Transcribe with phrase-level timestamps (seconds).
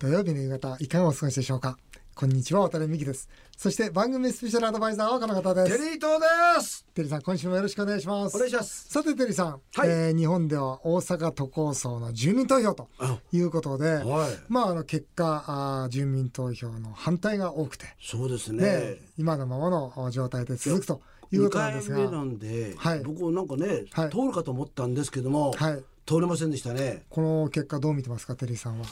[0.00, 1.76] 土曜日の夕方いかがお過ごしでしょうか？
[2.14, 3.28] こんにちは渡辺美希です。
[3.54, 5.76] そして番組スペシャルアドバイザーはこの方です。
[5.78, 6.18] テリー東
[6.56, 6.86] です。
[6.94, 8.34] テリーさん今週もよろしくお願いします。
[8.34, 8.88] お願いします。
[8.88, 9.88] さてテリーさん、はい。
[9.90, 12.88] えー日本では大阪都構想の住民投票と
[13.30, 14.30] いうことで、はい。
[14.48, 18.64] まああの結果あー住民投票の反対が多くて、そうですね。
[18.64, 21.96] ね今のままの状態で続くという2ことなんですが。
[21.98, 23.00] 回目なんで、はい。
[23.00, 24.10] 僕なんかね、はい。
[24.10, 25.82] 通るかと思ったんですけども、はい。
[26.06, 27.02] 通れませんでしたね。
[27.10, 28.86] この結果どう見てますかテリーさんは？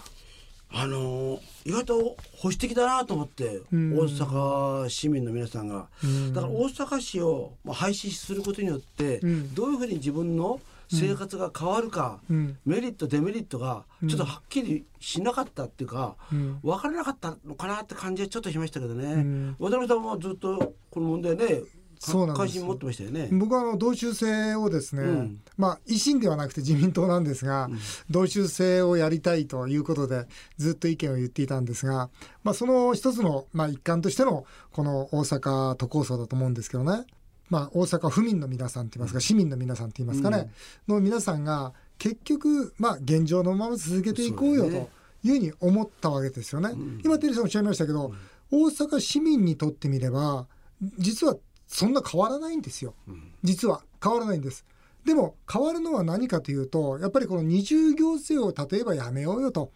[0.71, 3.99] あのー意外と保守的だなと思って、うん。
[3.99, 6.32] 大阪市民の皆さんが、うん。
[6.32, 9.54] だから大阪市をまあ廃止することによって、うん。
[9.54, 10.61] どういうふうに自分の
[10.91, 12.57] 生活が変わるか、うん。
[12.64, 16.58] メリットデメリットがちょっとはっきりしなかったっていうか、うん。
[16.63, 19.57] 分からなかったのかなって感じはちょっとしましたけどね、ん。
[19.58, 21.53] 渡辺さんはずっとこの問題ねか
[21.98, 23.29] そうなんです持ってましたよね。
[23.32, 25.40] 僕はあの同州制をですね、うん。
[25.57, 27.68] まあ維新ではなくて自民党なんですが、
[28.11, 30.26] 同州制をやりたいということで
[30.57, 32.11] ずっと意見を言っていたんですが、
[32.44, 37.05] まあ、その一つの、まあ、一環としてのこの大阪都構想だと思うんですけどね、
[37.50, 40.50] まあ、大阪府民の皆さんといいますか市民の皆さんといいますかね、
[40.86, 44.88] の皆さんが結局、まあ、現状のまま続けていこうよという
[45.24, 46.70] ふうに思ったわけですよね。
[47.05, 48.12] 今テリーさんおっしゃいましたけど、
[48.50, 50.46] 大阪市民にとってみれば
[50.98, 51.36] 実は
[51.69, 52.94] そんな変わらないんですよ。
[53.42, 53.83] 実は。
[54.02, 54.64] 変わらないんです。
[55.05, 59.72] でも変わるのは何かというとやっぱりこの二重行政を例えばやめようよと、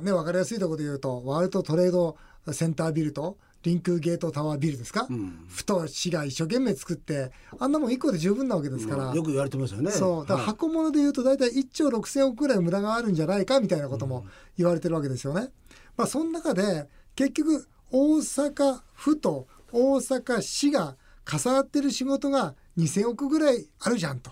[0.00, 2.16] ね、分かりやすいところで言うとワールドトレード
[2.52, 5.46] センタービルとリンクゲートタワービルですか、ん。
[5.48, 9.90] ふと市が一生懸命作ってあんなもん1個で十分なわけですから、よく言われてますよね。
[9.90, 10.26] そう。
[10.26, 10.46] だからはい。
[10.46, 14.24] 箱物で言うと大体1兆6,000億ぐらい無駄があるんじゃないかみたいなことも
[14.56, 15.48] 言われてるわけですよね。
[15.96, 20.96] まあ、その中で結局大阪府と大阪市が
[21.30, 24.30] 重なってる仕事が2,000億ぐらいあるじゃんと。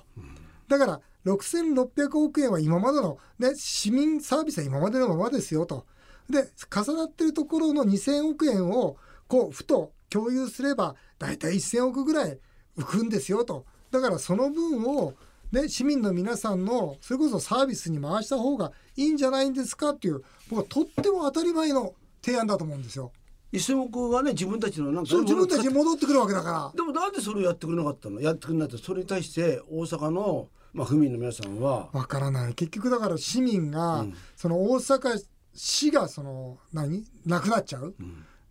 [0.69, 5.87] だから6,600億円は今までの、ね、市民サービスは今までのままですよと。
[6.29, 12.39] で重なってるところの2,000億円をこうふと共有すれば大体1,000億ぐらい
[12.77, 13.67] 浮くんですよと。
[13.91, 15.15] だからその分を
[15.53, 21.95] ね、市民の皆さんのそれこそサービスに回した方がいいんじゃないんですかっていう僕はとっても当たり前の
[22.25, 23.13] 提案だと思うんですよ。
[23.55, 26.73] 一千億はね自分たちのなんかそう自分たちに戻ってくるわけだから。
[26.75, 28.21] でもなんでそれをやってくれなかったの？
[28.21, 28.85] やってくれなかった。
[28.85, 31.89] それに対して大阪の、まあ、府民の皆さんは。
[31.93, 32.55] わからない。
[32.55, 35.23] 結局だから市民が、その大阪
[35.55, 37.05] 市がその何？
[37.27, 37.95] なくなっちゃう、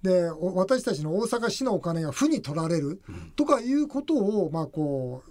[0.01, 3.01] でお私たちの大阪市のお金が府に取られる、
[3.35, 5.29] とかいうことをまあこう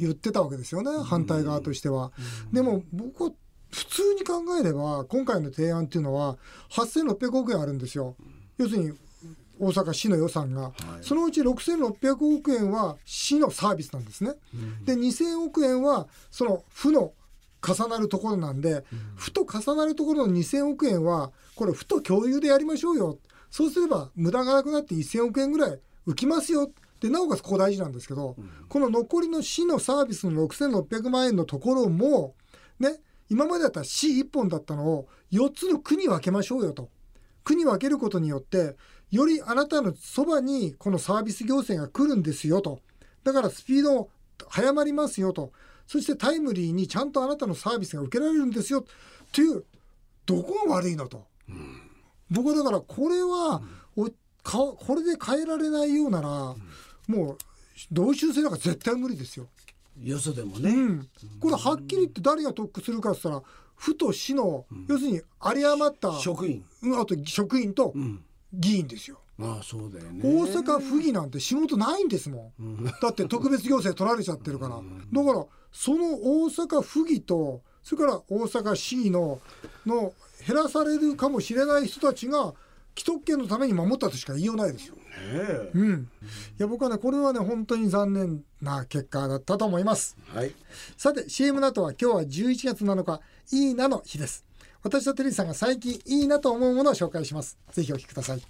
[0.00, 0.90] 言ってたわけですよね。
[1.04, 2.10] 反対側としては。
[2.54, 3.32] でも僕は
[3.70, 6.38] 普通に考えれば今回の提案っていうのは
[6.70, 8.16] 8600億円あるんですよ。
[8.56, 8.92] 要するに
[9.60, 10.72] 大阪市の予算が、
[11.02, 14.32] そのうち6600億円は市のサービスなんですね。
[14.84, 17.12] で2000億円はその府の
[17.62, 18.84] 重なるところなんで、
[19.16, 23.18] 府と重なるところの2000億円はこれ府と共有でやりましょうよ。
[23.50, 26.70] そうすれば無駄がなくなって1000億円ぐらい浮きますよ。
[27.00, 28.36] でなおかつここ大事なんですけど、
[28.68, 32.34] この残りの市のサービスの6600万円のところも
[32.78, 32.96] ね
[33.28, 36.88] 今までだったら市1本だったのを4つの区に分けましょうよと。
[37.42, 38.76] 区に分けることによって
[39.10, 42.80] よりあなたのそばにこのサービス行政が来るんですよと。
[43.24, 44.08] だからスピード
[44.48, 45.52] 早まりますよと。
[45.86, 48.80] そしてタイムリーにちゃんとあなたのサービスが受けられるんですよ。
[48.80, 48.84] っ
[49.32, 49.64] ていう
[50.24, 51.26] どこが悪いのと、
[52.30, 53.60] 僕はだからこれは、
[54.44, 56.54] これで変えられないようなら、
[57.08, 57.38] もう
[57.90, 59.48] 同州制なんか絶対無理ですよ。
[60.00, 61.08] よそでもね、うん、
[61.40, 66.64] これはっきり言って誰が得するかって言ったら府と市の、要するに有り余った職員。
[66.82, 67.92] うんあと職員と
[68.52, 69.20] 議員ですよ。
[69.42, 76.04] ああそうだよね大阪府議なんて仕事ないんですもん、だって特別行政取られちゃってるから、だからその
[76.44, 79.40] 大阪府議とそれから大阪市議の
[79.86, 80.12] の
[80.46, 82.54] 減らされるかもしれない人たちが
[82.96, 84.94] 既得権のために守ったとしか言いようないですよ。
[84.96, 85.00] ね
[85.32, 86.08] えうん、
[86.58, 90.16] いや僕はねこれはね本当に残念な結果だったと思います。
[90.34, 90.54] はい
[90.96, 93.20] さて CM の後は今日は11月7日
[93.52, 94.44] いいなの日です。
[94.82, 97.58] 私とテリーさんが最近いいなと思うものを紹介します。
[97.72, 98.42] ぜひお聞きください。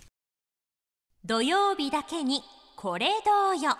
[1.24, 2.42] 土曜日だけに
[2.76, 3.76] これどうよ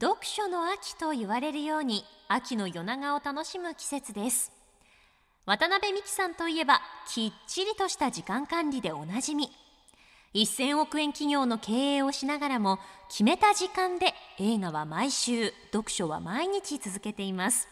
[0.00, 4.52] 読書の秋と言われるように秋の夜長を楽しむ季節です
[5.44, 9.50] 渡辺美樹さんといえばきっちりとした時間管理でおなじみ
[10.34, 12.78] 1000億円企業の経営をしながらも
[13.08, 17.68] 決めた時間で映画は毎週読書は毎日続けています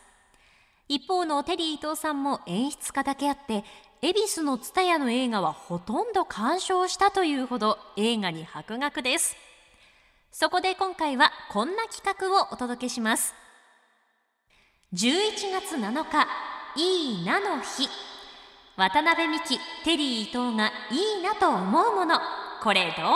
[0.88, 3.64] 一方のテリー伊藤さんも演出家だけあって
[4.02, 9.36] 恵比寿の蔦屋の映画はほとんど鑑賞したというほど映画に博学です。
[10.32, 13.34] そこで今回はこんな企画をお届けします。
[14.94, 16.26] 11月7日
[16.76, 17.88] いいなの日。
[18.76, 22.18] 渡辺美希テリー伊藤がいいなと思うもの
[22.62, 23.12] これどうよ？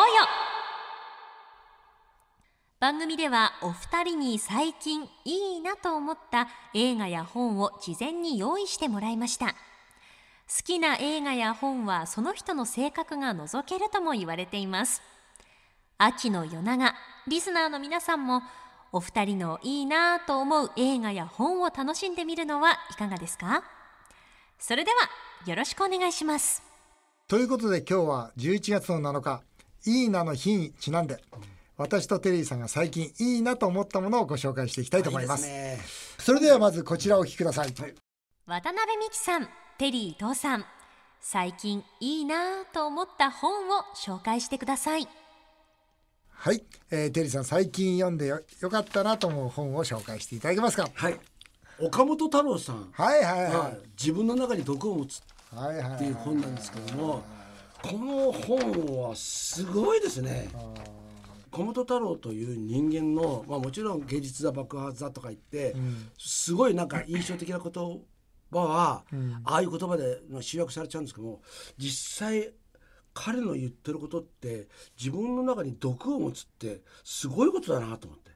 [2.79, 9.47] 番組ではお二人に最近いいなと思った映画や本を事前に用意してもらいました。
[9.47, 15.01] 好きな映画や本はその人の性格が覗けるとも言われています。
[15.97, 16.95] 秋の夜長
[17.27, 18.43] リスナーの皆さんも
[18.93, 23.65] お二人のいいなと思う映画や本を楽しんでみるのはいかがですか？
[24.59, 26.63] それではよろしくお願いします。
[27.27, 29.43] ということで今日は11月の7日
[29.87, 31.23] いいなの日にちなんで
[31.77, 35.47] 私とテリーさんが最近いいなと思ったものをご紹介していきたいと思います。
[35.47, 36.25] いいですね。
[36.25, 37.75] それではまずこちらをお聞きください、
[38.47, 40.65] 渡辺美樹さんテリー伊藤さん。
[41.21, 45.09] 最近いいなと思った本を紹介してください。
[46.31, 50.89] はい、えー、テリーさん最近読んでよよかったなと思う本を紹介していただけますか？
[50.95, 51.19] はい。
[51.79, 52.89] 岡本太郎さん。
[52.93, 55.23] はいはいはが自分の中に毒を持つい
[55.57, 57.23] はいはいっていう本なんですけども
[57.83, 60.49] この本はすごいですね
[61.57, 65.75] 岡本太郎という人間の、まあ、もちろん芸術だ爆発だとか言って、
[66.19, 67.73] すごいなんか印象的な言
[68.53, 69.05] 葉は、
[69.45, 71.41] ああいう言葉でまあ集約されちゃうんですけども
[71.79, 72.53] 実際
[73.15, 74.69] 彼の言ってることって
[74.99, 78.31] 自分の中に毒を持つってすごいことだなと思って。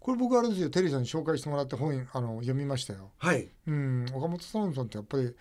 [0.00, 3.10] これ僕あれですよテリーさんに紹介してもらって本あの読みましたよ。
[3.18, 3.48] はい。
[3.66, 4.06] うん。
[4.14, 5.34] 岡本太郎さんってやっぱり、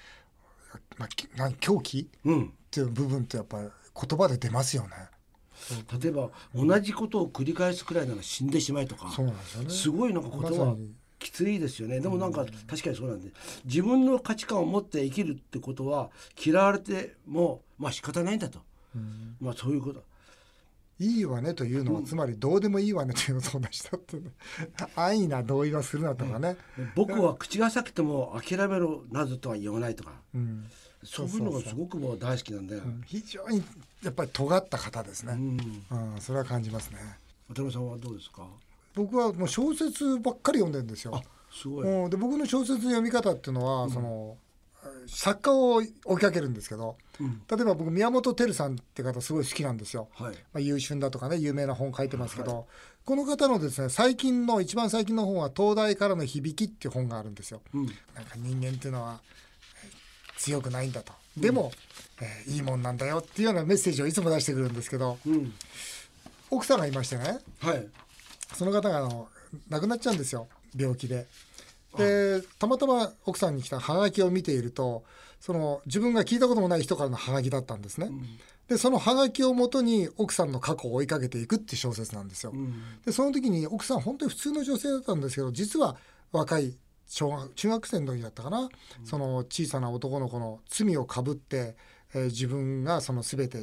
[0.98, 2.10] まあ、き何狂気？
[2.26, 2.46] うん。
[2.46, 3.70] っていう部分ってやっぱり
[4.08, 4.90] 言葉で出ますよね
[6.02, 9.12] 例えば同じことを繰り返すくらいなら死んでしまいとか
[9.68, 10.76] すすごいなんか言葉
[11.20, 12.00] きついですよね。
[12.00, 13.32] でもなんか確かにそうなんで
[13.66, 16.10] 自分の価値観を持って生きるってことは
[16.44, 18.60] 嫌われてもまあ仕方ないんだと、
[19.40, 20.04] まあそういうこと。
[21.02, 24.32] いいわねというのは、つまりどうでもいいわねというのと同じだってね。
[24.96, 26.58] 安易な同意はするなとかね、
[26.94, 30.66] 僕は口が裂けても諦めろなどとは言わないとか、うん
[31.04, 33.04] そういうのがすごくもう大好きなんで、うん。
[33.06, 33.64] 非常に
[34.04, 35.60] やっぱり尖った方ですね、うん、
[36.16, 36.98] うんそれは感じますね。
[37.50, 38.46] 渡辺さんはどうですか？
[38.96, 41.16] 僕はもう小説ばっかり読んでるんですよ。
[41.16, 44.38] あすごい、うん、で僕の小説の読み方っていうのは、その
[45.08, 47.42] 作家を追いかけるんですけどうん。
[47.50, 50.10] 例えば僕宮本照さんって方すごい好きなんですよ。
[50.14, 50.34] はい。
[50.34, 52.68] まあ、優春だとかね有名な本書いてますけど、
[53.06, 57.62] この方のですね最近の一番最近の本は「東大からの響き」っていう本があるんですよ。
[57.74, 57.86] うん。
[57.86, 57.94] なん
[58.26, 59.30] か人間っていうのはえー
[60.50, 61.14] 強くないんだと。
[61.38, 61.72] でも、
[62.22, 65.54] えーいいもんなんだよっていうようなメッセージをいつも出してくるんですけどうん。
[66.50, 67.88] 奥さんがいましてねはい。
[68.56, 69.28] その方があの
[69.70, 70.48] 亡くなっちゃうんですよ。
[70.76, 71.28] 病気で。
[71.98, 75.04] でたまたま奥さんに来たハガキを見ていると
[75.40, 78.10] その自分が聞いたこともない人からのハガキだったんですね。
[78.68, 82.52] でそのハガキをもとに奥さんの過去を追いかけていくっていう小説なんですよ。
[82.54, 82.74] うん。
[83.06, 85.96] でその時に奥さん本当に普通の女性だったんですけど実は
[86.32, 86.76] 若い
[87.10, 88.70] 小学中学生の時だったかな、
[89.04, 91.76] その小さな男の子の罪をかぶって、
[92.14, 93.60] えー自分がその全て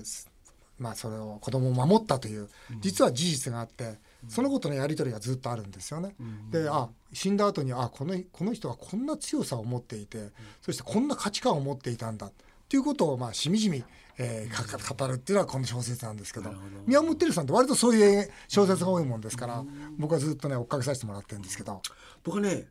[0.79, 2.49] まあそれを子供を守ったという
[2.81, 3.95] 実は事実があって
[4.29, 6.15] そのことのやり取りがずっとあるんですよね。
[6.51, 12.33] であ死んだ後にあこのこの人はこんな強さを持っていてそしてこんな価値観を持っていたんだっ
[12.69, 13.83] ていうことをまあしみじみ、
[14.19, 16.51] えー語るっていうのはこの小説なんですけど
[16.87, 19.65] 宮本照さんって割とそういう小説が多いもんですから
[19.99, 21.81] 僕はずっとね追っかけさせてもらってるんですけど。
[22.25, 22.67] 僕ね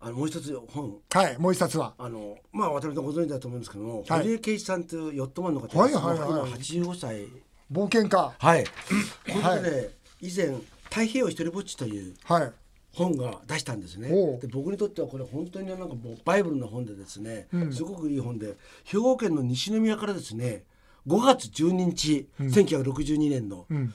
[0.00, 0.98] あのもう一つ本。
[1.10, 1.94] はいもう一冊は。
[1.98, 4.20] あのまあ渡辺さんご存知だと思うんですけども、はい。
[4.22, 7.26] 堀江圭一さんというヨットマンの方はいはいはい今85歳。
[7.72, 8.34] 冒険家。
[8.38, 8.64] はい。
[9.32, 9.90] この方ね、
[10.20, 10.46] 以前
[10.90, 12.52] 「太平洋一人ぼっち」というはい。
[12.92, 14.08] 本が出したんですね。
[14.40, 17.72] で僕にとってはこれ本当になんかもうバイブルの本でですね、うん。
[17.72, 20.64] すごくいい本で兵庫県の西宮からですね
[21.06, 23.94] 5月12日、1962年のうん。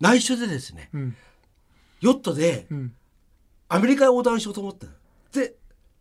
[0.00, 1.16] 内緒でですねうん。
[2.00, 2.92] ヨットでうん。
[3.68, 4.92] アメリカへ横断しようと思ったの
[5.36, 5.54] で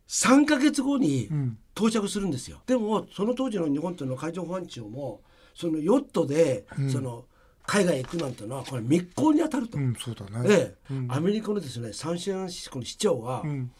[0.08, 1.58] 3か月後にうん。
[1.76, 2.62] 到着するんですよ。
[2.66, 5.22] でもその当時の日本っていうのは海上保安庁も
[5.54, 7.26] そのヨットで、その
[7.66, 9.78] 海外へ行くなんてのはこれ密航に当たると。
[9.78, 10.48] うんそうだね。
[10.48, 11.08] で、うん。
[11.10, 13.72] アメリカのですねサンシャンシスコの市長が、うん。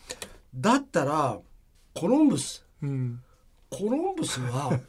[0.54, 1.40] だったら
[1.94, 2.66] コロンブス。
[2.82, 3.22] うん。
[3.70, 4.80] コロンブスは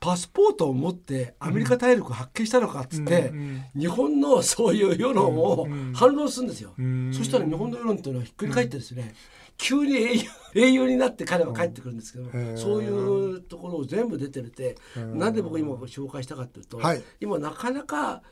[0.00, 3.64] パスポートを持ってアメリカ大陸を発見したのかっつって、うん。
[3.74, 7.12] 日本のそういう世論を反論するんですよ、ん。
[7.12, 9.14] そしたら日本の世論っていうのはひっくり返ってですね、
[9.56, 10.22] 急に英雄
[10.56, 17.02] 英雄になって彼は帰ってくるんですけど、へーそういうところを全部出てるって、なんで僕今紹介したかっていうと、はい。
[17.20, 18.22] 今なかなか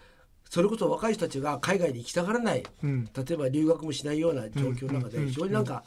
[0.49, 3.05] それこそ若い人たちが海外に行きたがらない、うん。
[3.07, 5.83] 例えば留学もしないような状況の中で非常になんか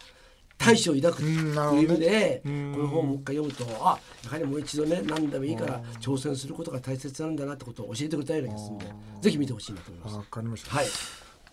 [0.57, 1.55] 大志を抱くってうん。
[1.55, 1.81] なるほどね。
[1.81, 8.85] いう意味でこんの本をもう一回読むとあやはりもう一度ね何でもいいから挑戦することが大切なんだなってことを教えてくれたような気がするんで
[9.21, 10.15] ぜひ見てほしいなと思います。
[10.17, 10.75] わかりました。
[10.75, 10.85] はい、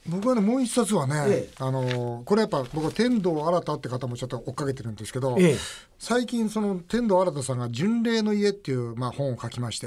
[0.06, 1.54] 僕はねもう一冊はね、ええ。
[1.58, 5.56] あのこれやっぱ僕は天童新って方もちょっと追っかけてるんですけど、ええ。
[5.98, 9.86] 最近その天童新さんが「巡礼の家」っていう、まあ、本を書きまして、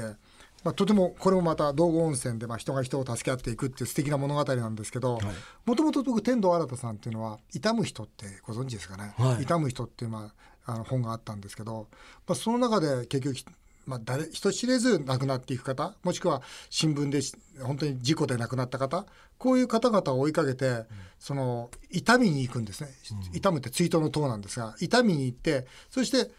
[0.64, 5.18] まあ、とてもこれもまた道後温泉で、まあ、人が人を助け合っていくっていう素敵な物語なんですけど
[5.64, 9.42] もともと僕天童新さんっていうのは「痛む人」ってご存知ですかね「はい。
[9.42, 10.32] 痛む人」っていう、ま
[10.64, 11.88] あ、あの本があったんですけど、
[12.26, 13.54] まあ、その中で結局
[13.86, 19.06] まあ、誰人知れず亡くなっていく方もしくは新聞でし本当に事故で亡くなった方
[19.38, 20.84] こういう方々を追いかけて、
[21.18, 22.90] その痛みに行くんですね、
[23.32, 26.30] 痛むって追悼の塔なんですが痛みに行ってそして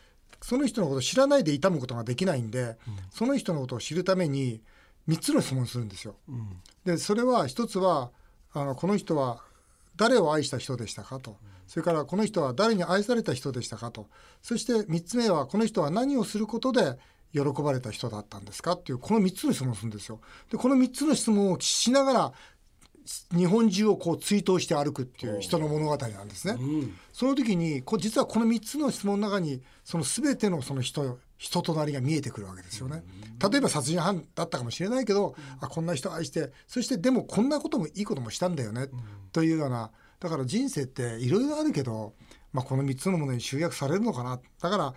[0.41, 2.77] その人のことを知らないで痛むことができないんで、
[3.11, 4.61] その人のことを知るために
[5.07, 6.15] 3つの質問をするんですよ。
[6.85, 8.11] でそれは一つは
[8.53, 9.41] あのこの人は
[9.95, 11.37] 誰を愛した人でしたかと。
[11.67, 14.07] それからこの人は誰に愛された人でしたかと。
[14.41, 16.97] そして3つ目はこの人は何をすることで
[17.33, 20.19] 喜ばれた人だったんですかっていうこの3つの質問をするんですよ。
[20.51, 22.33] でこの3つの質問をしながら
[23.35, 26.57] 日本中をこう追悼して歩くっていう人の物語なんですね。
[27.13, 33.03] その時にこう実はこの3つの質問の中にその全てのその人人となりが見えてくるわけですよね。
[33.51, 38.87] 例えば殺人犯だったかもしれないけど、あこんな人愛してそしてでもこんなこともいいこともしたんだよね、
[39.31, 42.13] というようなだから人生っていろいろあるけど、
[42.51, 44.93] まあ、この3つのものに集約されるのかなだから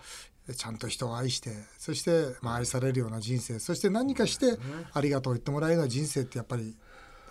[0.55, 4.57] ちゃんと人を愛してそしてまあ愛されるような人生そして何かして
[4.93, 6.75] ありがとう言ってもらえるような人生ってやっぱり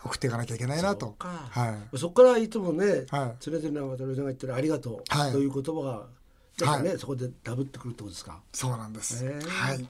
[0.04, 1.14] 送っていかなきゃいけないなと。
[1.18, 1.98] はい。
[1.98, 3.36] そこからいつもね、はい。
[3.40, 5.32] 常々渡辺さんが言ってる「ありがとう」はい。
[5.32, 6.06] という言葉が
[6.66, 8.40] なんかね、はそこでダブってくるってことですか？
[8.52, 9.24] そうなんです。
[9.24, 9.88] はい、はい。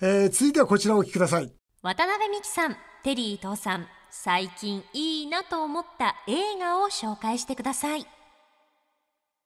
[0.00, 1.52] えー続いてはこちらをお聞きください。
[1.82, 8.06] 渡辺美樹さんテリー伊藤さん最近いいなと思った映画を紹介してください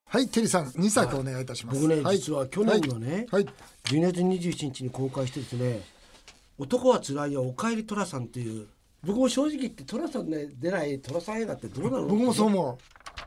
[0.08, 1.80] はい、テリーさん、2作お願いいたします。
[1.80, 2.18] 僕ね、はい。
[2.18, 3.46] 実は去年のね、はい、
[3.84, 5.82] 12月27日に公開してですね
[6.58, 8.68] 「男はつらいよおかえり寅さん」っていう
[9.04, 12.06] 僕も正直言って寅さんね出ない寅さん映画ってどうなの？
[12.06, 12.78] 僕もそう思う。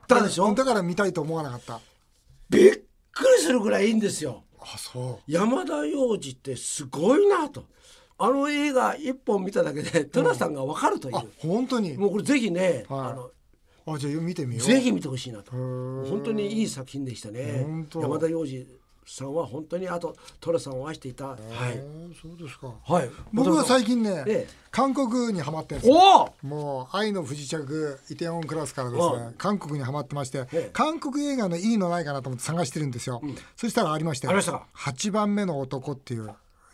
[0.08, 0.54] だでしょ？
[0.56, 1.82] だから見たいと思わなかった。
[2.50, 2.78] びっく
[3.38, 4.44] りするぐらいいいんですよ。
[4.62, 7.66] あ、そ山田洋次ってすごいなと。
[8.18, 11.98] あの映画一本見ただけで寅さんが分かるという、本当に。
[11.98, 13.00] もうこれぜひね、はい。
[13.12, 13.32] あの
[13.86, 14.66] あ、じゃあ見てみよう。
[14.66, 15.52] ぜひ見てほしいなと。
[15.52, 16.10] ー。
[16.10, 17.66] 本当にいい作品でしたね。
[17.96, 18.68] 山田洋次
[19.06, 21.30] さんは本当にあと寅さんを愛していた。
[21.30, 21.40] はい。
[21.50, 22.74] えーそうですか。
[22.86, 23.10] はい。
[23.34, 24.48] 僕は最近ね、ええ。
[24.72, 25.96] 韓国にハマってるんですよ。
[25.98, 30.70] おおもう愛の不時着イテウォンクラスからですうね韓国にはまってまして、ええ。
[30.74, 33.22] 韓国映画のいいのないかなと思って探してるんですよ、
[33.56, 36.30] そしたらありましたよありましたか？8番目の男っていう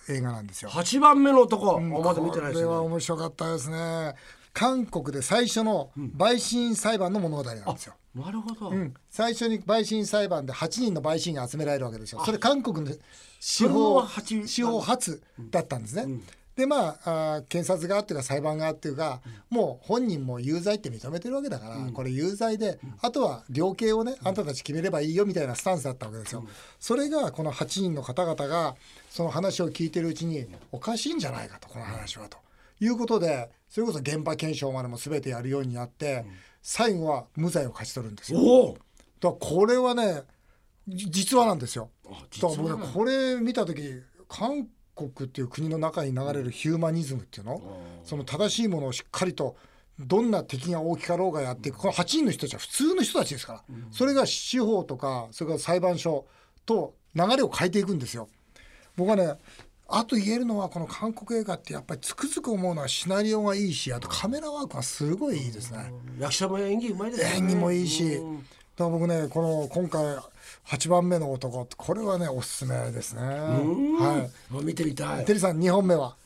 [0.10, 4.16] 映画なんですよ、八番目の男、あまだ見てないですこれはね面白かったですね
[4.56, 12.24] 韓国で最初の陪審裁判の物語なんですよ、なるほど、うん、最初に陪審裁判で8人の陪審が集められるわけですよ。
[12.26, 12.96] それ韓国の
[13.42, 15.22] 司法司法初
[15.52, 16.22] だったんですね、
[16.56, 19.20] でまああー検察側っていうか裁判側っていうか、
[19.50, 26.46] もう本人も有罪って認めてるわけだから、これ有罪で、あとは量刑をねあんたたち決めればいいよみたいなスタンスだったわけですよ、
[26.80, 28.78] それがこの8人の方々が
[29.10, 32.38] その話を聞いてるうちにおかしいんじゃないかとこの話はと。
[32.82, 36.24] いうことでそれこそ現場検証までも全てやるようになって、
[36.62, 38.40] 最後は無罪を勝ち取るんですよ。
[38.70, 38.80] だか
[39.20, 40.24] らこれはね
[40.88, 41.90] じ実話なんですよ。
[42.08, 42.48] あだ。
[42.48, 47.62] から僕これ見た時韓国っていう国の中に流れるヒューマニズムっていうの、
[48.06, 49.58] その正しいものをしっかりと
[50.00, 51.78] どんな敵が大きかろうがやっていく。
[51.78, 56.26] この8人の人たちは普通の人たちですから、それが司法とかそれから裁判所
[56.66, 58.30] と流れを変えていくんですよ。
[58.96, 59.34] 僕はね
[59.88, 65.94] あと言えるのはこの韓国映画ってやっぱりつくづく思うのはシナリオがいいしあとカメラワークがすごいいいですね。
[66.20, 70.18] 役者も演技うまいですよね演技もいいし、うんだから僕ねこの今回
[70.68, 73.22] 8番目の男これはねおすすめですね。
[73.22, 75.24] はもう見てみたい。
[75.24, 76.18] いテリーさん2本目は？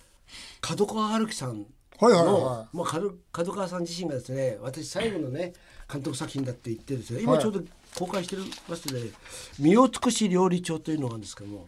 [0.60, 1.68] 角川春樹さん
[2.00, 5.54] はいはいの、はまあ、角角川さん自身がですね私最後のね
[5.92, 7.62] 監督作品だって言ってですねはい今ちょうど
[8.00, 8.38] 公開して
[8.70, 9.12] ますので
[9.60, 11.68] 「身を尽くし料理長」というのがあるんですけども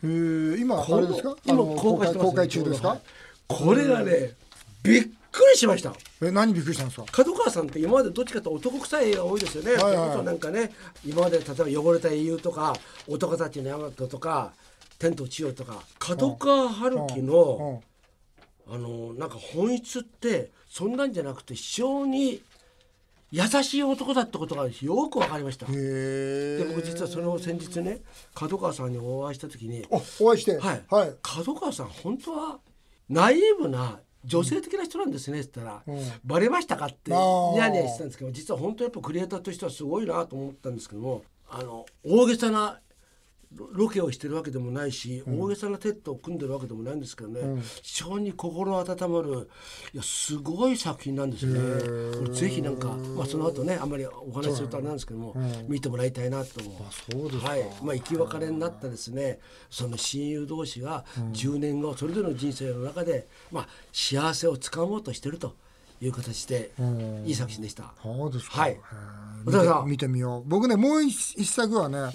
[0.58, 1.36] 今あれですか？
[1.46, 3.00] 今公開してます公開中ですか？
[3.48, 4.34] これがね
[4.84, 7.06] びっくりしましたえ何びっくりしたんですか？
[7.12, 9.74] 角川さんって今までどっちかと男臭い映画多いですよね。
[9.74, 10.72] はいはいなんかね
[11.06, 12.74] 今まで例えば汚れた英雄とか
[13.08, 14.54] 男たちのヤマトとか
[15.00, 17.82] 天と地よとか角川春樹の
[18.70, 22.42] あのなんか本質ってそんなんじゃなくて非常に
[23.32, 25.66] 優しい男だってことがよくわかりました。
[25.66, 28.02] で僕実はそれを先日ね
[28.34, 30.58] 角川さんにお会いした時におお会いして。
[30.58, 31.16] はい、はい。
[31.22, 32.60] 角川さん本当は
[33.10, 42.80] ナイーブな女性的な人なんですねって言ったら、うんバレましたかってニヤニヤしてたんですけど実は本当やっぱクリエイターとしてはすごいなと思ったんですけどもあの大げさな
[43.56, 49.50] ロロケをしてるわけでもないし、大げさなセットを組んでるわけでもないんですけどね、非常に心温まる
[49.94, 51.60] いやすごい作品なんですよね。
[52.18, 55.36] これぜひなんか、まあ、その後ねあんまりお話しするとあれなんですけども、
[55.68, 57.14] 見てもらいたいなと思う。
[57.14, 57.50] そうですか。
[57.50, 57.64] はい。
[57.84, 59.40] まあ、生き別れになったですね
[59.70, 65.56] その親友同士が10年後それぞれの人生の中で、まあ、幸せをつかもうとしてると
[66.02, 66.72] いう形で
[67.26, 67.94] いい作品でした。
[68.02, 68.62] そうですか。
[68.62, 68.80] はい
[69.44, 70.44] 見て見てみよう。
[70.46, 72.12] 僕ねもう一一作はね、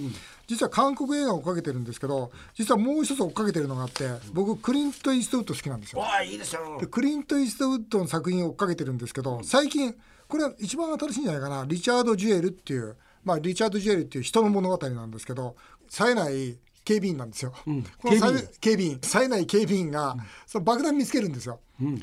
[0.47, 6.01] 実は韓国映画を追っかけてるんですけど、実はもう一つ追っかけてるのがあって、僕クリント・イーストウッド好きなんですよ。
[6.01, 9.97] わあいいですよでクリント・イーストウッドの作品を追っかけてるんですけど、最近
[10.29, 11.65] これは一番新しいんじゃないかな。
[11.67, 15.57] リチャード・ジュエルっていう、まあリチャード・ジュエルっていう人の物語なんですけど、
[15.89, 17.53] 冴えない警備員なんですよ。
[17.65, 18.39] この警備員。
[18.39, 20.17] 冴え警備員冴えない警備員が、
[20.47, 21.61] その爆弾見つけるんですよ。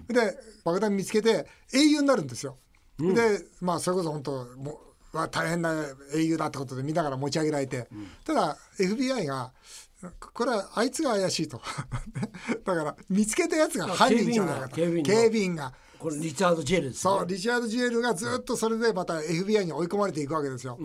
[0.10, 2.58] で爆弾見つけて英雄になるんですよ。
[3.00, 4.82] でまあそれこそ本当も
[5.14, 5.74] うわ大変な
[6.14, 7.88] 英雄だってことで見ながら持ち上げられて、
[8.26, 9.54] ただ FBI が
[10.20, 11.62] これはあいつが怪しいと。
[12.66, 14.76] だから見つけたやつが犯人じゃないかと。
[14.76, 15.74] 警備員が警備員が。
[15.98, 17.00] これリチャード・ジェルですね。
[17.00, 20.78] そうリチャード・ジュエルがずっとそれでまた FBI に追い込まれていくわけですよ。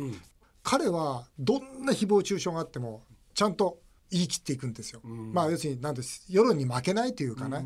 [0.62, 3.02] 彼はどんな誹謗中傷があっても
[3.34, 3.78] ちゃんと
[4.10, 5.00] 言い切っていくんですよ。
[5.02, 7.58] まあ要するになんです世論に負けないというかね、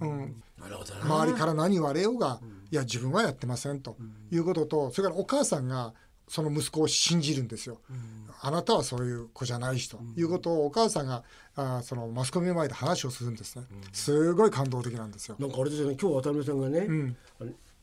[0.00, 1.04] うん、なるほどな。
[1.04, 2.40] 周りから何言われようが、
[2.70, 3.96] いや自分はやってませんと
[4.30, 5.94] いうこととそれからお母さんが
[6.28, 7.80] その息子を信じるんですよ。
[8.40, 11.24] あなたはそういう子じゃないしということをお母さんが
[11.56, 13.64] あーそのマスコミ前で話をするんですね。
[13.92, 15.36] すごい感動的なんですよ。
[15.38, 15.96] なんかあれですよね。
[16.00, 17.16] 今日渡辺さんがね、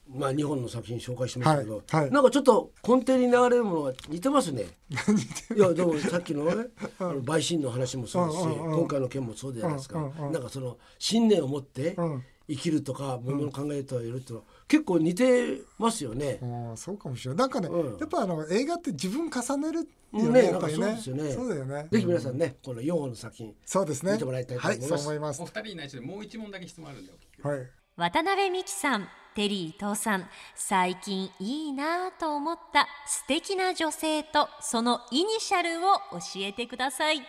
[0.07, 4.65] まあ2本の作品紹介しましたけど、はいはいなんかちょっと根底に流れるものが似てますね。
[5.55, 6.67] いやでもさっきのね、
[6.99, 9.99] あの陪審の話もそうですし、今回の件もそうじゃないですか。
[9.99, 16.39] なんかその信念を持ってうん生きるとか、ものの考えとやるっていうのは結構似てますよね。
[16.43, 17.37] ああそうかもしれない。
[17.39, 20.79] なんかね、うんやっぱあの映画って自分重ねるっていうねね、やっぱりね。
[20.79, 21.87] なんかそうですよねそうだよね。
[21.91, 24.11] ぜひ皆さんね、この4本の作品そうですね。
[24.13, 25.45] 見てもらいたいとはい、思いますそう思いますお。
[25.45, 27.69] 二人に内緒でもう一問だけ質問あるんでお聞きくださいはい。
[27.97, 30.25] 渡辺美樹さんテリー伊藤さん
[30.55, 37.21] 最近いいなぁと思った素敵な女性とそのイニシャルを教えてください。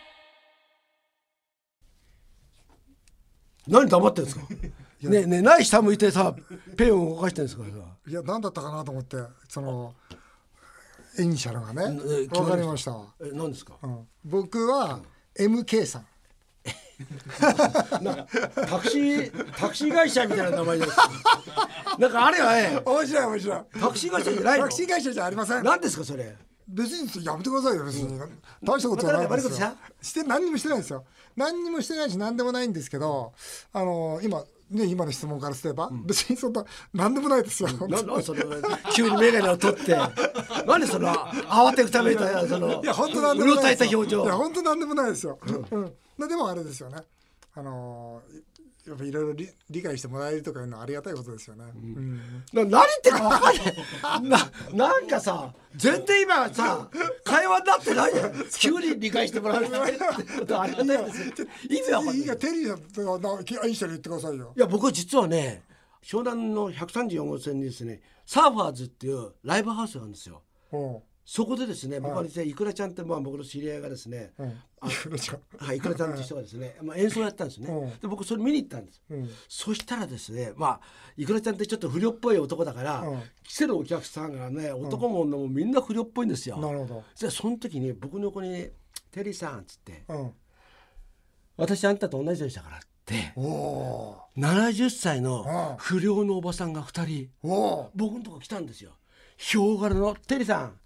[3.68, 4.46] 何黙ってるんですか？
[5.02, 6.34] ねえねえ何下向いてさ
[6.76, 7.70] ペンを動かしてるんですかさ。
[8.08, 9.16] いや、何だったかなと思って、
[9.48, 9.94] その。
[11.18, 11.98] イニシャルがね。
[12.32, 12.92] え、わかりました。
[13.20, 13.74] え何ですか？
[13.82, 15.00] うん、僕は
[15.38, 16.06] MK さん。
[18.02, 18.26] なんか
[18.66, 20.90] タクシータクシー会社みたいな名前です。
[21.98, 23.60] なんかあれはね面白い面白い。
[23.80, 24.64] タクシー会社じゃないの？
[24.64, 25.64] タクシー会社じゃありません。
[25.64, 26.36] 何ですかそれ？
[26.68, 28.20] 別にやめてくださいよ別に、
[28.64, 29.68] 大したことはないですよ。
[29.68, 31.04] まして何にもしてないですよ。
[31.36, 33.32] 何にもしてないし何でもないんですけど
[33.72, 38.42] あの今ね今の質問からすれば、別にそんな何でもないですよ、ななそれ
[38.92, 39.96] 急に眼鏡を取って。
[40.66, 43.90] 何その慌てふためいたそのいや本当なんでもないですよ。
[43.90, 44.24] た表情。
[44.24, 45.82] いや本当なんでもないですよ、うん。
[45.82, 46.98] まあ でもあれですよね。
[47.54, 48.22] あの
[48.86, 52.16] やっぱいろいろ理理解してもらえるとかいうのはありがたいことですよね、うん。
[52.52, 54.48] な何言ってるか分ない。
[54.72, 56.88] ななんかさ全然今さ
[57.24, 58.32] 会話になってないじゃん。
[58.60, 61.48] 急に理解してもらえるってことはありがたいですよ。
[61.68, 64.52] 意味わかんないいいやテリーさんとな愛してる言ってくださいよ。
[64.56, 65.64] いや僕は実はね
[66.04, 70.42] 湘南の134号線にですねサーファーズっていうライブハウスがあるんですよ。
[70.70, 74.48] おうそこでですね僕はですねいくらちゃんってまあ僕の知り合いがですね、うん。
[74.48, 74.52] い
[75.02, 75.40] くらちゃん。
[75.58, 77.90] はい、いくらちゃんって人がですね、まあ、演奏やったんですね、うん。
[77.98, 79.28] で僕それ見に行ったんです、うん。
[79.48, 80.80] そしたらですねまあ
[81.16, 83.22] いくらちゃんってちょっと不良っぽい男だから、うん。
[83.42, 87.04] 来てるお客さんがね男も女もみんな不良っぽいんですよ、なるほど。
[87.16, 88.70] じゃあその時に僕の横にね
[89.10, 90.32] 「テリーさん」っつってうん
[91.58, 95.76] 「私あんたと同じでしたから」っておお70歳のうん。
[95.78, 98.92] 不良のおばさんが2人僕のとこ来たんですよ。
[99.36, 100.78] ヒョウ柄の「テリーさん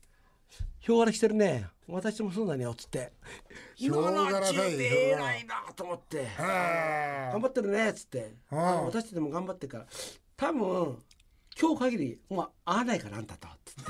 [0.80, 1.66] ヒョウ柄着てるね。
[1.86, 3.12] 私もそうだねよ」っつって。
[3.76, 6.26] ヒョウ柄だよ70で偉いなと思って。
[6.38, 8.34] 頑張ってるねっつって。
[8.50, 9.86] うん私たちも頑張ってるから。
[10.36, 11.02] 多分
[11.60, 13.84] 今日限りもう会わないからあんたとっつっ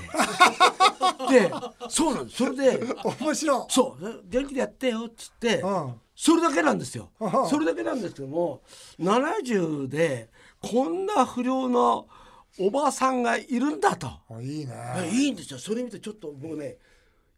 [1.28, 1.30] て。
[1.48, 1.52] で
[1.88, 2.38] そうなんです。
[2.38, 3.72] それでー面白い。
[3.72, 4.22] そう。
[4.24, 5.60] 元気でやってよっつって。
[5.60, 6.00] うん。
[6.16, 7.10] それだけなんですよ。
[7.20, 7.48] うん。
[7.48, 8.62] それだけなんですけども
[8.98, 10.28] 70で
[10.60, 12.08] こんな不良の
[12.58, 14.08] おばさんがいるんだと。
[14.08, 14.74] あいいね。
[15.12, 15.58] いいんですよ。
[15.58, 16.76] それ見てちょっと僕ね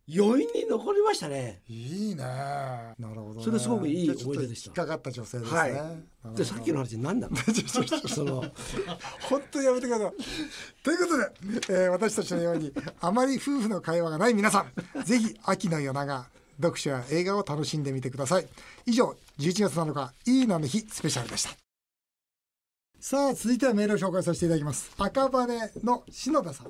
[0.09, 1.63] 余韻に残りましたね。
[1.69, 2.25] いいね。
[2.25, 4.69] なるほど、ね、それすごくいい思い出でした。
[4.71, 6.37] 引っかかった女性ですね、はい。
[6.37, 7.37] でさっきの話何なの？
[8.09, 8.45] その
[9.31, 10.13] 本当にやめてください。
[10.83, 14.67] ということで、えー私たちのようにあまり夫婦の会話がない皆さ
[14.99, 16.27] んぜひ秋の夜長
[16.61, 18.47] 読書や映画を楽しんでみてください。
[18.87, 21.62] 以上11月7日いいなの日スペシャルでした
[23.05, 24.93] さあ続いてはメールを紹介させていただきます。
[24.97, 25.49] 赤羽
[25.83, 26.69] の篠田さん。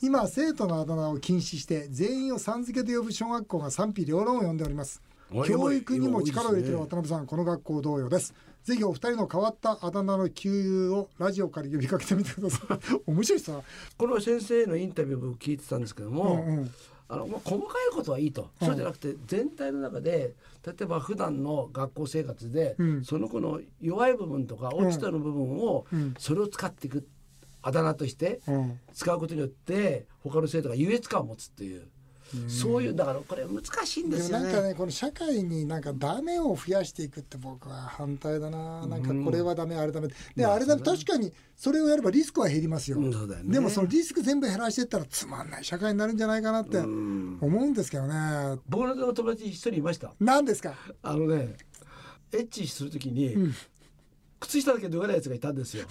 [0.00, 5.02] 今生徒のあだ名を禁止して全員をさん付けで呼ぶ小学校が賛否両論を呼んでおります。
[5.44, 8.34] 教育にも力を入れている今渡辺さんこの学校同様です
[8.64, 12.78] ぜひお二人の変わったあだ名の給油をラジオから呼びかけてみてください。
[13.06, 13.60] 面白いさ
[13.98, 16.70] この先生のインタビュー僕聞いてたんですけども、うんうん。
[17.06, 20.32] あのまあ細かいことはいいと、そうじゃなくて全体の中で
[20.66, 23.04] 例えば普段の学校生活で、うん。
[23.04, 26.14] その子の弱い部分とか落ちたの部分を、うん。
[26.18, 27.06] それを使っていく
[27.60, 28.80] あだ名としてうん。
[28.94, 31.86] 使うことによって他の生徒が優越感を持つっていう、
[32.48, 34.52] そういうだからこれ難しいんでですもよね。
[34.52, 38.86] なんかねこの社会になんかダメを増やしていくって僕は反対だな。
[38.86, 40.08] なんかこれはダメあれダメ。
[40.34, 42.98] であれだ確かにそれをやればリスクは減りますよ。
[43.44, 48.58] でもそのリスク全部減らしていったらつまんない社会になるんじゃないかなって思うんですけどね。
[48.68, 50.12] 僕の友達一人いました。
[50.18, 50.74] 何ですか？
[51.02, 51.56] あのね
[52.32, 53.36] エッチするときに、
[54.40, 55.86] 靴下だけ脱がないやつがいたんですよ。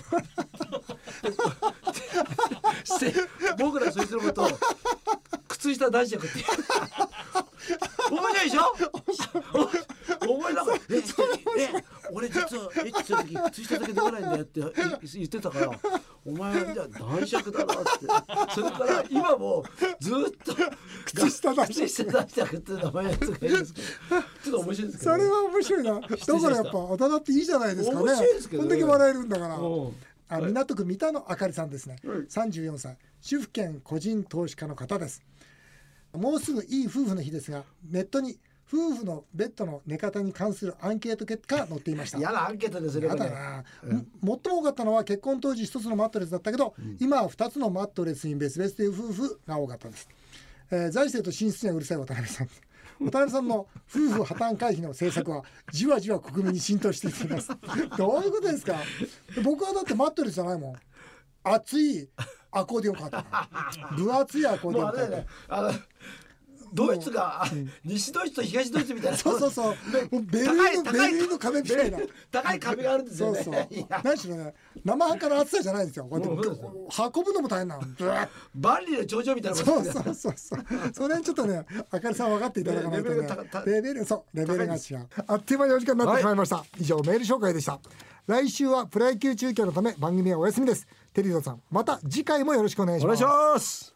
[3.57, 4.47] 僕らそいつのことを
[5.63, 6.39] 靴下出してくって。
[8.11, 8.75] 面白いでしょ？
[10.27, 10.53] お思い。
[10.53, 11.01] ながら「え
[11.57, 14.61] え俺実はエッチする時靴下だけ脱がないんだよ」って
[15.13, 15.71] 言ってたから
[16.25, 17.89] 「お前はじゃあ男爵だな」って。
[18.53, 19.63] それから今も
[20.01, 20.55] ずっと
[21.05, 21.87] 靴下出して。
[21.87, 23.87] しって名前のやつがいるんですけど。
[23.87, 25.93] ちょっと面白いですけど、ね、それは面白いな。
[25.93, 28.01] だからやっぱあだ名っていいじゃないですかね。
[28.01, 28.69] 面白いですけどね。
[28.69, 29.55] こんだけ笑えるんだから。
[29.55, 29.95] うん。
[30.29, 32.97] あ港区三田のあかりさんですね、うん34歳。
[33.21, 35.21] 主婦兼個人投資家の方です
[36.13, 38.37] もうすぐいい夫婦の日ですがネットに
[38.71, 42.17] 夫婦のベッドの寝方に関するアンケート結果が載っていました。
[42.17, 43.63] 嫌なアンケートですねやだな、
[44.21, 50.09] も最も多かったのは結婚当時一つのマットレスだったけど、今は二つのマットレスに別々という夫婦が多かったです、
[50.71, 52.47] えー財政と寝室にはうるさい渡辺さん。
[52.99, 57.49] 渡辺さんの夫婦破綻回避の政策はじわじわ国民に浸透しています。
[57.97, 58.75] どういうことですか？
[59.43, 60.75] 僕はだってマットレスじゃないもん。
[61.43, 62.09] 熱い
[62.53, 63.25] アコーディオン買った
[63.91, 65.25] の分厚いアコーディオン買ったね。
[65.49, 65.71] あの
[66.75, 67.45] ドイツが、
[67.85, 69.17] 西ドイツと東ドイツみたいな。
[69.19, 69.75] そうそうそう。
[70.23, 71.99] ベルリンのベルリンの壁みたいな。
[72.31, 73.43] 高い壁があるんですよね。
[73.43, 73.65] そうそう。
[74.03, 76.05] 何しろね生半可な厚さじゃないんですよ。
[76.05, 76.35] こうやって
[77.19, 77.83] 運ぶのも大変なの。
[78.55, 80.59] 万里の頂上みたいなそうそうそうそう。
[80.93, 83.27] それにちょっとねあかりさん分かっていただかないとね。
[83.67, 84.37] レベルそう。
[84.37, 85.07] レベルが違う。
[85.27, 87.79] あっという間にお時間になってしまいました、以上メール紹介でした
[88.25, 90.87] 来週はプロ野球中継のため番組はお休みです。
[91.13, 93.23] テリーさんまた次回もよろしくお願いします。
[93.23, 93.93] ます。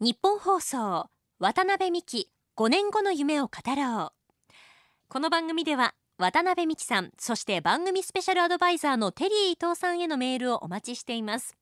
[0.00, 4.52] 日本放送渡辺美希5年後の夢を語ろう。
[5.08, 11.56] この番組では渡辺美希さんそして番組スペシャルアドバイザーのテリー伊藤さんへのメールをお待ちしています。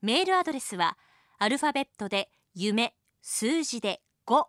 [0.00, 0.96] メールアドレスは
[1.38, 4.44] アルファベットで夢数字で5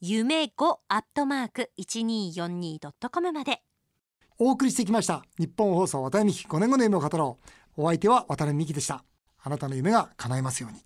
[0.00, 3.62] 夢5アットマーク 1242.com まで
[4.38, 5.24] お送りしてきました。
[5.38, 7.38] 日本放送渡辺美希5年後の夢を語ろ
[7.76, 7.82] う。
[7.82, 9.02] お相手は渡辺美希でした。
[9.42, 10.84] あなたの夢が叶いますように。